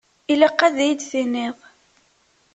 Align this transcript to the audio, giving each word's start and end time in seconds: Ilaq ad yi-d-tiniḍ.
Ilaq 0.31 0.59
ad 0.67 0.77
yi-d-tiniḍ. 0.85 1.57